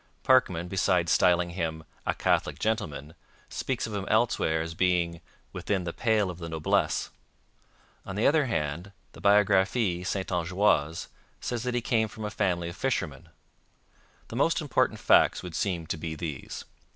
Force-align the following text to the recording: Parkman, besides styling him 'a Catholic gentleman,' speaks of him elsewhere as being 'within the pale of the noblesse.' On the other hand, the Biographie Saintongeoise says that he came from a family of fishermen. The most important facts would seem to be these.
Parkman, 0.23 0.67
besides 0.67 1.11
styling 1.11 1.51
him 1.51 1.83
'a 2.07 2.15
Catholic 2.15 2.57
gentleman,' 2.57 3.13
speaks 3.49 3.85
of 3.85 3.93
him 3.93 4.07
elsewhere 4.07 4.59
as 4.63 4.73
being 4.73 5.21
'within 5.53 5.83
the 5.83 5.93
pale 5.93 6.31
of 6.31 6.39
the 6.39 6.49
noblesse.' 6.49 7.11
On 8.03 8.15
the 8.15 8.25
other 8.25 8.47
hand, 8.47 8.93
the 9.11 9.21
Biographie 9.21 10.03
Saintongeoise 10.03 11.07
says 11.39 11.61
that 11.61 11.75
he 11.75 11.81
came 11.81 12.07
from 12.07 12.25
a 12.25 12.31
family 12.31 12.67
of 12.69 12.75
fishermen. 12.75 13.29
The 14.29 14.35
most 14.37 14.59
important 14.59 14.99
facts 14.99 15.43
would 15.43 15.53
seem 15.53 15.85
to 15.85 15.97
be 15.97 16.15
these. 16.15 16.65